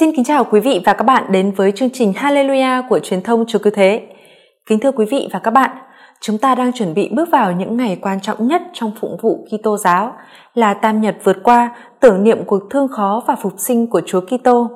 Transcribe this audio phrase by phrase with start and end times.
[0.00, 3.22] Xin kính chào quý vị và các bạn đến với chương trình Hallelujah của truyền
[3.22, 4.02] thông Chúa Cứ Thế.
[4.66, 5.70] Kính thưa quý vị và các bạn,
[6.20, 9.46] chúng ta đang chuẩn bị bước vào những ngày quan trọng nhất trong phụng vụ
[9.50, 10.12] Kitô giáo
[10.54, 14.20] là Tam Nhật vượt qua, tưởng niệm cuộc thương khó và phục sinh của Chúa
[14.20, 14.70] Kitô.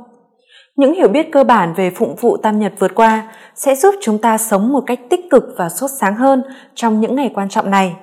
[0.76, 4.18] Những hiểu biết cơ bản về phụng vụ Tam Nhật vượt qua sẽ giúp chúng
[4.18, 6.42] ta sống một cách tích cực và sốt sáng hơn
[6.74, 7.96] trong những ngày quan trọng này.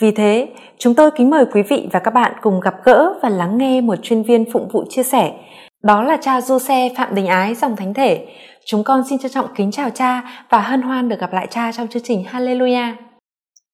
[0.00, 0.48] Vì thế,
[0.78, 3.80] chúng tôi kính mời quý vị và các bạn cùng gặp gỡ và lắng nghe
[3.80, 5.32] một chuyên viên phụng vụ chia sẻ
[5.86, 8.26] đó là cha du xe Phạm Đình Ái dòng thánh thể.
[8.66, 11.72] Chúng con xin trân trọng kính chào cha và hân hoan được gặp lại cha
[11.72, 12.94] trong chương trình Hallelujah.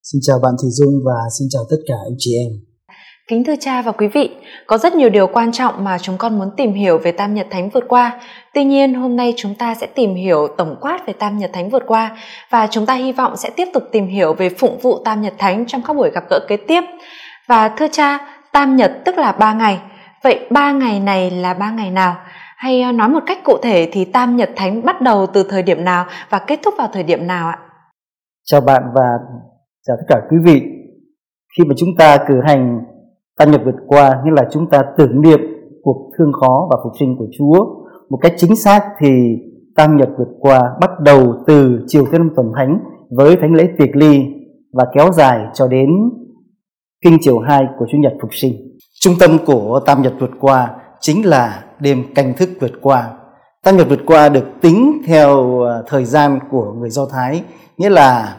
[0.02, 2.52] Xin chào bạn Thị Dung và xin chào tất cả anh chị em.
[3.28, 4.30] Kính thưa cha và quý vị,
[4.66, 7.46] có rất nhiều điều quan trọng mà chúng con muốn tìm hiểu về Tam Nhật
[7.50, 8.20] Thánh vượt qua.
[8.54, 11.70] Tuy nhiên, hôm nay chúng ta sẽ tìm hiểu tổng quát về Tam Nhật Thánh
[11.70, 12.16] vượt qua
[12.50, 15.34] và chúng ta hy vọng sẽ tiếp tục tìm hiểu về phụng vụ Tam Nhật
[15.38, 16.80] Thánh trong các buổi gặp gỡ kế tiếp.
[17.48, 18.18] Và thưa cha,
[18.52, 19.80] Tam Nhật tức là ba ngày,
[20.24, 22.16] Vậy ba ngày này là ba ngày nào?
[22.56, 25.62] Hay ờ, nói một cách cụ thể thì Tam Nhật Thánh bắt đầu từ thời
[25.62, 27.58] điểm nào và kết thúc vào thời điểm nào ạ?
[28.44, 29.06] Chào bạn và
[29.86, 30.62] chào tất cả quý vị.
[31.58, 32.80] Khi mà chúng ta cử hành
[33.38, 35.40] Tam Nhật vượt qua, nghĩa là chúng ta tưởng niệm
[35.82, 37.64] cuộc thương khó và phục sinh của Chúa,
[38.10, 39.08] một cách chính xác thì
[39.76, 42.78] Tam Nhật vượt qua bắt đầu từ chiều thứ năm tuần thánh
[43.16, 44.20] với thánh lễ tiệc ly
[44.72, 45.88] và kéo dài cho đến
[47.04, 48.71] kinh chiều 2 của Chủ nhật phục sinh.
[49.02, 53.10] Trung tâm của Tam Nhật vượt qua chính là đêm canh thức vượt qua.
[53.64, 57.42] Tam Nhật vượt qua được tính theo ờ, thời gian của người Do Thái,
[57.76, 58.36] nghĩa là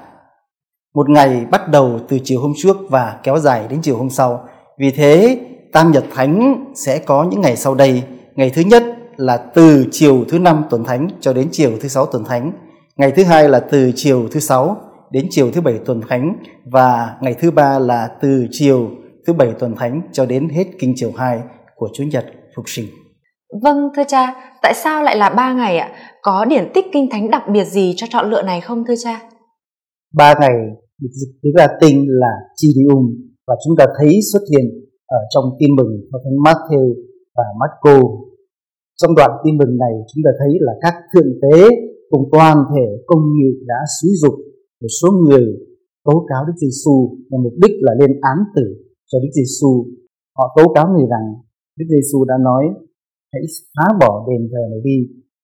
[0.95, 4.43] một ngày bắt đầu từ chiều hôm trước và kéo dài đến chiều hôm sau.
[4.79, 5.39] Vì thế,
[5.73, 8.03] Tam Nhật Thánh sẽ có những ngày sau đây.
[8.35, 8.83] Ngày thứ nhất
[9.17, 12.51] là từ chiều thứ năm tuần thánh cho đến chiều thứ sáu tuần thánh.
[12.97, 14.77] Ngày thứ hai là từ chiều thứ sáu
[15.11, 18.89] đến chiều thứ bảy tuần thánh và ngày thứ ba là từ chiều
[19.27, 21.39] thứ bảy tuần thánh cho đến hết kinh chiều 2
[21.75, 22.85] của Chúa Nhật phục sinh.
[23.63, 25.89] Vâng, thưa cha, tại sao lại là ba ngày ạ?
[26.21, 29.21] Có điển tích kinh thánh đặc biệt gì cho chọn lựa này không thưa cha?
[30.13, 30.57] Ba ngày
[31.01, 33.03] được dịch tiếng Latin là Tridium
[33.47, 34.65] và chúng ta thấy xuất hiện
[35.07, 36.93] ở trong tin mừng theo thánh Matthew
[37.35, 38.07] và Marco.
[39.01, 41.69] Trong đoạn tin mừng này chúng ta thấy là các thượng tế
[42.09, 44.33] cùng toàn thể công nghị đã xúi dục
[44.81, 45.45] một số người
[46.05, 48.65] tố cáo Đức Giêsu nhằm mục đích là lên án tử
[49.09, 49.71] cho Đức Giêsu.
[50.37, 51.25] Họ tố cáo người rằng
[51.77, 52.63] Đức Giêsu đã nói
[53.33, 53.43] hãy
[53.75, 54.97] phá bỏ đền thờ này đi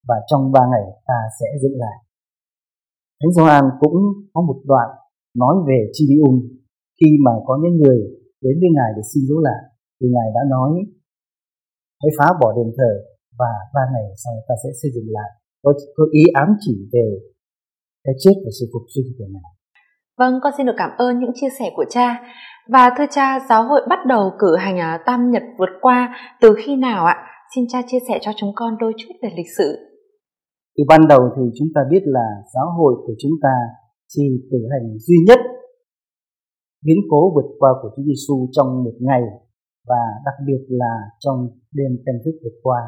[0.08, 1.98] và trong ba ngày ta sẽ dựng lại.
[3.20, 3.98] Thánh Gioan cũng
[4.34, 4.90] có một đoạn
[5.42, 6.36] nói về Tridium
[6.98, 8.00] khi mà có những người
[8.44, 9.62] đến với Ngài để xin dấu lại
[9.98, 10.72] thì Ngài đã nói
[12.02, 12.92] hãy phá bỏ đền thờ
[13.40, 15.30] và ba ngày sau ta sẽ xây dựng lại.
[15.64, 17.08] Có, có ý ám chỉ về
[18.04, 19.52] cái chết và sự phục sinh của Ngài.
[20.20, 22.22] Vâng, con xin được cảm ơn những chia sẻ của cha.
[22.74, 26.56] Và thưa cha, giáo hội bắt đầu cử hành à, tam nhật vượt qua từ
[26.58, 27.16] khi nào ạ?
[27.56, 29.78] Xin cha chia sẻ cho chúng con đôi chút về lịch sử.
[30.78, 33.56] Từ ban đầu thì chúng ta biết là giáo hội của chúng ta
[34.08, 35.40] chỉ cử hành duy nhất
[36.86, 39.22] biến cố vượt qua của Chúa Giêsu trong một ngày
[39.88, 42.82] và đặc biệt là trong đêm canh thức vượt qua.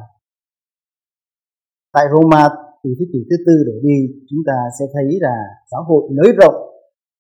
[1.94, 2.50] Tại Roma
[2.84, 3.98] từ thế kỷ thứ tư đổ đi,
[4.30, 5.36] chúng ta sẽ thấy là
[5.72, 6.71] giáo hội nới rộng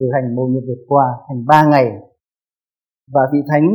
[0.01, 1.85] từ hành mầu nhiệm vượt qua thành ba ngày
[3.13, 3.67] và vị thánh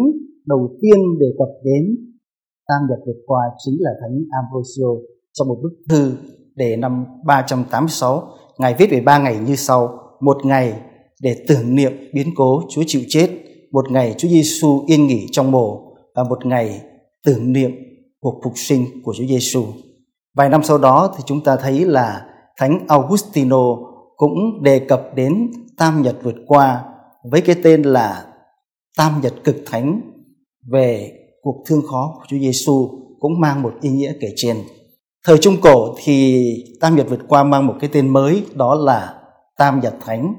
[0.47, 1.84] đầu tiên đề cập đến
[2.69, 4.87] tam nhật vượt qua chính là thánh Ambrosio
[5.32, 6.12] trong một bức thư
[6.56, 8.22] để năm 386
[8.59, 10.82] ngài viết về ba ngày như sau một ngày
[11.22, 13.31] để tưởng niệm biến cố Chúa chịu chết,
[13.72, 16.81] một ngày Chúa Giêsu yên nghỉ trong mồ, và một ngày
[17.25, 17.70] tưởng niệm
[18.20, 19.64] cuộc phục sinh của Chúa Giêsu.
[20.37, 22.26] Vài năm sau đó thì chúng ta thấy là
[22.58, 23.76] Thánh Augustino
[24.16, 26.84] cũng đề cập đến Tam Nhật vượt qua
[27.31, 28.26] với cái tên là
[28.97, 30.00] Tam Nhật cực thánh
[30.72, 34.56] về cuộc thương khó của Chúa Giêsu cũng mang một ý nghĩa kể trên.
[35.25, 36.44] Thời Trung Cổ thì
[36.81, 39.14] Tam Nhật vượt qua mang một cái tên mới, đó là
[39.59, 40.34] Tam Nhật Thánh.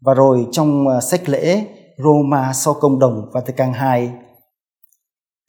[0.00, 1.64] Và rồi trong à, sách lễ
[1.98, 4.08] Roma sau công đồng Vatican II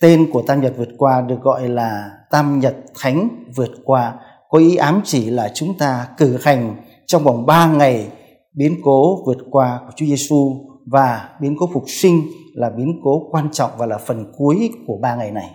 [0.01, 4.13] tên của Tam Nhật vượt qua được gọi là Tam Nhật Thánh vượt qua
[4.49, 6.75] có ý ám chỉ là chúng ta cử hành
[7.07, 8.07] trong vòng 3 ngày
[8.55, 10.53] biến cố vượt qua của Chúa Giêsu
[10.85, 12.21] và biến cố phục sinh
[12.53, 15.49] là biến cố quan trọng và là phần cuối của ba ngày này.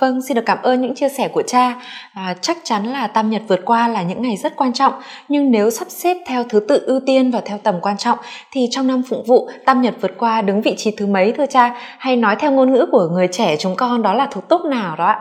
[0.00, 1.80] Vâng, xin được cảm ơn những chia sẻ của cha.
[2.14, 4.92] À, chắc chắn là Tam Nhật vượt qua là những ngày rất quan trọng,
[5.28, 8.18] nhưng nếu sắp xếp theo thứ tự ưu tiên và theo tầm quan trọng
[8.52, 11.46] thì trong năm phụng vụ Tam Nhật vượt qua đứng vị trí thứ mấy thưa
[11.46, 11.74] cha?
[11.98, 14.96] Hay nói theo ngôn ngữ của người trẻ chúng con đó là thuộc tốt nào
[14.96, 15.20] đó ạ?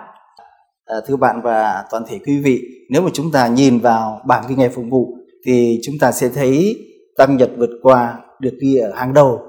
[0.86, 4.44] À, thưa bạn và toàn thể quý vị, nếu mà chúng ta nhìn vào bảng
[4.50, 6.76] ghi ngày phụng vụ thì chúng ta sẽ thấy
[7.18, 9.42] Tam Nhật vượt qua được ghi ở hàng đầu.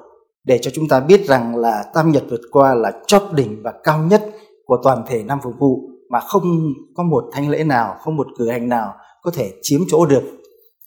[0.44, 3.72] Để cho chúng ta biết rằng là tam nhật vượt qua là chóp đỉnh và
[3.84, 4.22] cao nhất
[4.64, 5.80] của toàn thể năm phục vụ
[6.10, 9.80] mà không có một thanh lễ nào, không một cử hành nào có thể chiếm
[9.90, 10.22] chỗ được.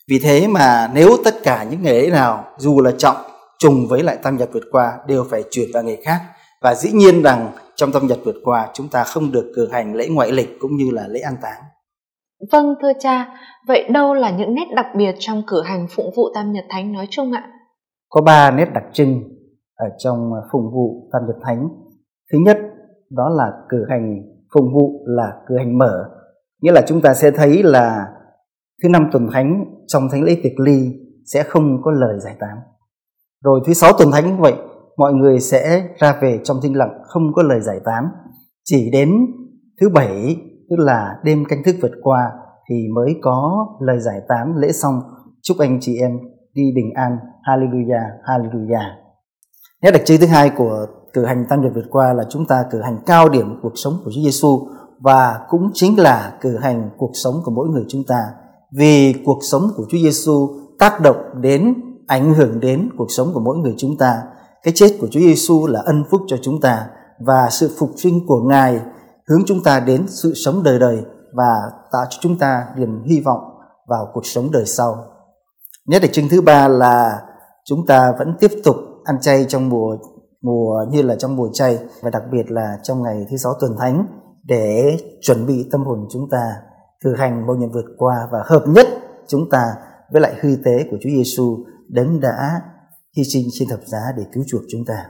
[0.08, 3.16] Vì thế mà nếu tất cả những ngày lễ nào, dù là trọng,
[3.60, 6.22] trùng với lại tam nhật vượt qua đều phải chuyển vào ngày khác.
[6.62, 9.96] Và dĩ nhiên rằng trong tam nhật vượt qua, chúng ta không được cử hành
[9.96, 11.62] lễ ngoại lịch cũng như là lễ an táng.
[12.52, 13.28] Vâng thưa cha,
[13.68, 16.92] vậy đâu là những nét đặc biệt trong cử hành phụng vụ Tam Nhật Thánh
[16.92, 17.52] nói chung ạ?
[18.10, 19.24] Có ba nét đặc trưng
[19.76, 21.68] ở trong à, phụng vụ Tam Nhật Thánh.
[22.32, 22.58] Thứ nhất,
[23.10, 24.22] đó là cử hành
[24.54, 26.10] phụng vụ là cử hành mở,
[26.62, 28.06] nghĩa là chúng ta sẽ thấy là
[28.84, 30.92] thứ năm tuần thánh trong thánh lễ tiệc ly
[31.26, 32.58] sẽ không có lời giải tán.
[33.44, 34.54] Rồi thứ sáu tuần thánh cũng vậy,
[34.98, 38.04] mọi người sẽ ra về trong thinh lặng không có lời giải tán.
[38.64, 39.10] Chỉ đến
[39.82, 40.38] thứ bảy
[40.70, 42.32] tức là đêm canh thức vượt qua
[42.70, 45.00] thì mới có lời giải tán lễ xong.
[45.42, 46.12] Chúc anh chị em
[46.54, 47.18] đi bình an.
[47.44, 48.90] Hallelujah hallelujah.
[49.82, 52.66] Nét đặc trưng thứ hai của cử hành tam nhật vượt qua là chúng ta
[52.72, 54.68] cử hành cao điểm cuộc sống của Chúa Giêsu
[55.00, 58.20] và cũng chính là cử hành cuộc sống của mỗi người chúng ta.
[58.78, 61.74] Vì cuộc sống của Chúa Giêsu tác động đến,
[62.08, 64.22] ảnh hưởng đến cuộc sống của mỗi người chúng ta.
[64.64, 66.88] Cái chết của Chúa Giêsu là ân phúc cho chúng ta
[67.20, 68.80] và sự phục sinh của Ngài
[69.30, 70.98] hướng chúng ta đến sự sống đời đời
[71.34, 73.40] và tạo cho chúng ta niềm hy vọng
[73.88, 75.06] vào cuộc sống đời sau.
[75.88, 77.22] Nét đặc trưng thứ ba là
[77.66, 79.98] chúng ta vẫn tiếp tục ăn chay trong mùa
[80.42, 83.76] mùa như là trong mùa chay và đặc biệt là trong ngày thứ sáu tuần
[83.80, 84.08] thánh
[84.44, 86.56] để chuẩn bị tâm hồn chúng ta
[87.04, 88.88] thực hành bao nhận vượt qua và hợp nhất
[89.28, 89.64] chúng ta
[90.12, 92.62] với lại hư tế của Chúa Giêsu đấng đã
[93.18, 95.06] hy sinh trên thập giá để cứu chuộc chúng ta.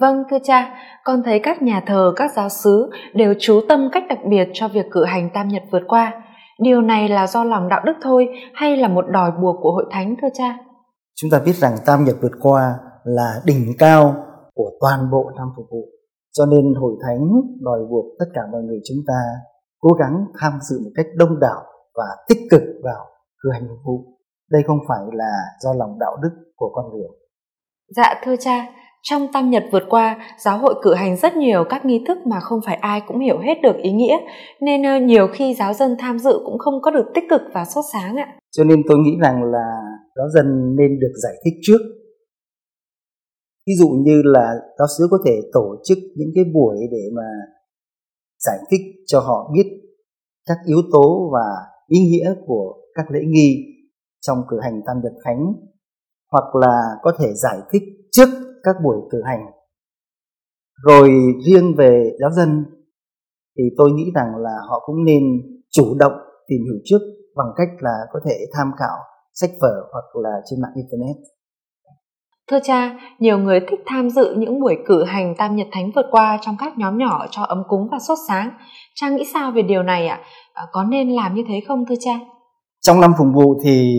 [0.00, 4.04] Vâng thưa cha, con thấy các nhà thờ, các giáo sứ đều chú tâm cách
[4.08, 6.22] đặc biệt cho việc cử hành tam nhật vượt qua.
[6.58, 9.84] Điều này là do lòng đạo đức thôi hay là một đòi buộc của hội
[9.90, 10.58] thánh thưa cha?
[11.14, 14.14] Chúng ta biết rằng tam nhật vượt qua là đỉnh cao
[14.54, 15.88] của toàn bộ năm phục vụ.
[16.32, 17.26] Cho nên hội thánh
[17.60, 19.20] đòi buộc tất cả mọi người chúng ta
[19.80, 21.62] cố gắng tham dự một cách đông đảo
[21.94, 23.06] và tích cực vào
[23.42, 24.18] cử hành phục vụ.
[24.50, 27.08] Đây không phải là do lòng đạo đức của con người.
[27.96, 28.66] Dạ thưa cha,
[29.02, 32.40] trong tam nhật vượt qua, giáo hội cử hành rất nhiều các nghi thức mà
[32.40, 34.16] không phải ai cũng hiểu hết được ý nghĩa,
[34.60, 37.64] nên ờ, nhiều khi giáo dân tham dự cũng không có được tích cực và
[37.64, 38.38] sốt sáng ạ.
[38.56, 39.66] Cho nên tôi nghĩ rằng là
[40.16, 41.78] giáo dân nên được giải thích trước.
[43.66, 47.28] Ví dụ như là giáo sứ có thể tổ chức những cái buổi để mà
[48.38, 49.66] giải thích cho họ biết
[50.46, 51.44] các yếu tố và
[51.86, 53.56] ý nghĩa của các lễ nghi
[54.20, 55.52] trong cử hành tam nhật thánh
[56.32, 57.82] hoặc là có thể giải thích
[58.12, 58.28] trước
[58.66, 59.40] các buổi cử hành
[60.84, 61.10] rồi
[61.46, 62.64] riêng về giáo dân
[63.58, 65.22] thì tôi nghĩ rằng là họ cũng nên
[65.70, 66.12] chủ động
[66.48, 66.98] tìm hiểu trước
[67.36, 68.98] bằng cách là có thể tham khảo
[69.34, 71.16] sách vở hoặc là trên mạng internet
[72.50, 76.06] Thưa cha, nhiều người thích tham dự những buổi cử hành tam nhật thánh vượt
[76.10, 78.50] qua trong các nhóm nhỏ cho ấm cúng và sốt sáng.
[78.94, 80.20] Cha nghĩ sao về điều này ạ?
[80.52, 80.66] À?
[80.72, 82.20] Có nên làm như thế không thưa cha?
[82.80, 83.94] Trong năm phụng vụ thì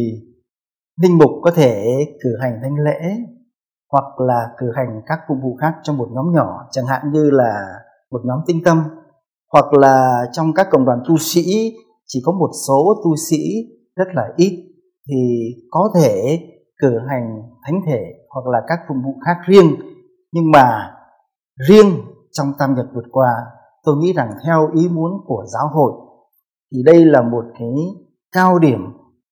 [1.01, 1.83] linh mục có thể
[2.23, 2.99] cử hành thánh lễ
[3.91, 7.29] hoặc là cử hành các phục vụ khác trong một nhóm nhỏ, chẳng hạn như
[7.29, 7.53] là
[8.11, 8.83] một nhóm tinh tâm,
[9.53, 11.43] hoặc là trong các cộng đoàn tu sĩ,
[12.05, 13.37] chỉ có một số tu sĩ
[13.95, 14.63] rất là ít,
[15.09, 15.15] thì
[15.71, 16.39] có thể
[16.81, 19.75] cử hành thánh thể hoặc là các phục vụ khác riêng.
[20.31, 20.93] Nhưng mà
[21.67, 21.91] riêng
[22.31, 23.31] trong tam nhật vượt qua,
[23.83, 25.91] tôi nghĩ rằng theo ý muốn của giáo hội,
[26.71, 27.75] thì đây là một cái
[28.31, 28.79] cao điểm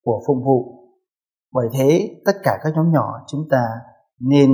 [0.04, 0.72] của phục vụ.
[1.52, 3.62] Bởi thế, tất cả các nhóm nhỏ chúng ta
[4.20, 4.50] nên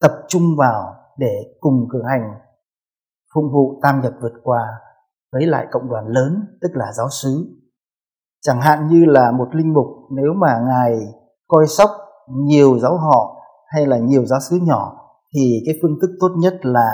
[0.00, 2.34] tập trung vào để cùng cử hành
[3.34, 4.60] phụng vụ tam nhật vượt qua
[5.32, 7.56] với lại cộng đoàn lớn, tức là giáo sứ.
[8.42, 10.98] chẳng hạn như là một linh mục, nếu mà ngài
[11.48, 11.90] coi sóc
[12.28, 13.36] nhiều giáo họ
[13.66, 14.92] hay là nhiều giáo sứ nhỏ,
[15.34, 16.90] thì cái phương thức tốt nhất là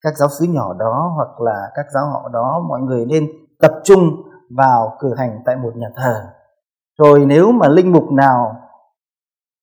[0.00, 3.26] các giáo sứ nhỏ đó hoặc là các giáo họ đó, mọi người nên
[3.60, 4.00] tập trung
[4.56, 6.24] vào cử hành tại một nhà thờ
[6.98, 8.56] rồi nếu mà linh mục nào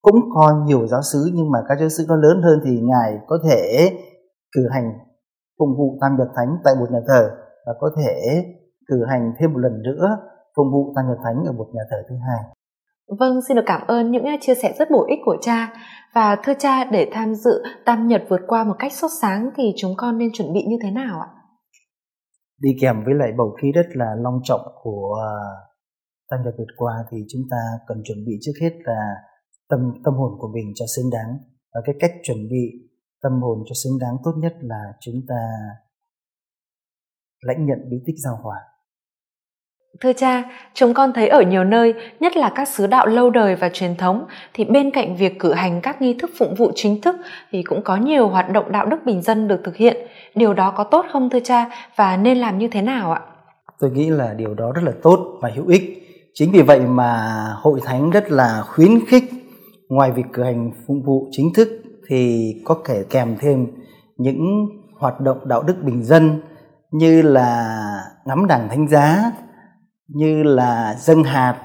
[0.06, 3.20] cũng có nhiều giáo sứ nhưng mà các giáo sứ có lớn hơn thì ngài
[3.28, 3.90] có thể
[4.56, 4.94] cử hành
[5.60, 7.30] phụng vụ tam nhật thánh tại một nhà thờ
[7.66, 8.14] và có thể
[8.88, 10.18] cử hành thêm một lần nữa
[10.56, 12.40] phụng vụ tam nhật thánh ở một nhà thờ thứ hai
[13.20, 15.74] Vâng, xin được cảm ơn những chia sẻ rất bổ ích của cha.
[16.16, 19.74] Và thưa cha, để tham dự tam nhật vượt qua một cách sốt sáng thì
[19.78, 21.30] chúng con nên chuẩn bị như thế nào ạ?
[22.62, 25.18] Đi kèm với lại bầu khí rất là long trọng của
[26.30, 27.58] tam nhật vượt qua thì chúng ta
[27.88, 29.16] cần chuẩn bị trước hết là
[29.69, 31.38] tâm tâm hồn của mình cho xứng đáng
[31.74, 32.89] và cái cách chuẩn bị
[33.22, 35.41] tâm hồn cho xứng đáng tốt nhất là chúng ta
[37.41, 38.57] lãnh nhận bí tích giao hòa
[40.01, 40.43] Thưa cha,
[40.74, 43.95] chúng con thấy ở nhiều nơi, nhất là các sứ đạo lâu đời và truyền
[43.95, 47.15] thống, thì bên cạnh việc cử hành các nghi thức phụng vụ chính thức
[47.51, 50.07] thì cũng có nhiều hoạt động đạo đức bình dân được thực hiện.
[50.36, 53.22] Điều đó có tốt không thưa cha và nên làm như thế nào ạ?
[53.79, 55.81] tôi nghĩ là điều đó rất là tốt và hữu ích
[56.34, 59.24] chính vì vậy mà hội thánh rất là khuyến khích
[59.89, 61.70] ngoài việc cử hành phục vụ chính thức
[62.10, 63.68] thì có thể kèm thêm
[64.18, 64.65] những
[65.00, 66.42] hoạt động đạo đức bình dân
[66.92, 67.77] như là
[68.25, 69.32] ngắm đảng thánh giá,
[70.08, 71.62] như là dâng hạt.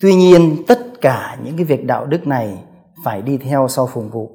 [0.00, 2.64] Tuy nhiên, tất cả những cái việc đạo đức này
[3.04, 4.30] phải đi theo sau phục vụ,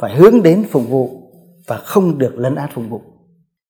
[0.00, 1.10] phải hướng đến phục vụ
[1.66, 3.02] và không được lấn át phục vụ.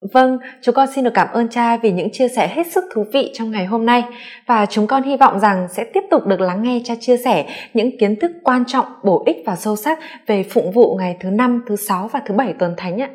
[0.00, 3.04] Vâng, chúng con xin được cảm ơn cha vì những chia sẻ hết sức thú
[3.12, 4.04] vị trong ngày hôm nay
[4.46, 7.46] và chúng con hy vọng rằng sẽ tiếp tục được lắng nghe cha chia sẻ
[7.74, 11.30] những kiến thức quan trọng, bổ ích và sâu sắc về phụng vụ ngày thứ
[11.30, 13.08] năm, thứ sáu và thứ bảy tuần thánh ạ.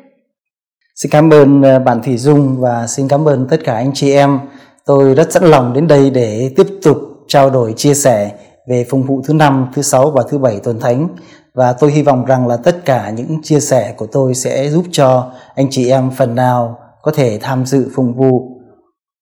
[0.94, 4.12] Xin cảm ơn ờ, bạn Thủy Dung và xin cảm ơn tất cả anh chị
[4.12, 4.38] em.
[4.86, 6.98] Tôi rất sẵn lòng đến đây để tiếp tục
[7.28, 8.30] trao đổi chia sẻ
[8.68, 11.08] về phụng vụ thứ năm, thứ sáu và thứ bảy tuần thánh
[11.54, 14.84] và tôi hy vọng rằng là tất cả những chia sẻ của tôi sẽ giúp
[14.90, 18.60] cho anh chị em phần nào có thể tham dự phụng vụ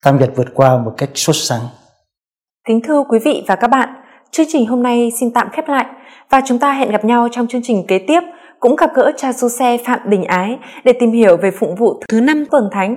[0.04, 1.60] tham nhật vượt qua một cách xuất sắc.
[2.68, 3.88] Kính thưa quý vị và các bạn,
[4.30, 5.86] chương trình hôm nay xin tạm khép lại
[6.30, 8.20] và chúng ta hẹn gặp nhau trong chương trình kế tiếp
[8.60, 12.00] cũng gặp gỡ cha du xe Phạm Đình Ái để tìm hiểu về phụng vụ
[12.08, 12.96] thứ năm tuần thánh.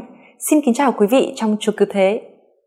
[0.50, 2.22] Xin kính chào quý vị trong Chúa Cứu Thế.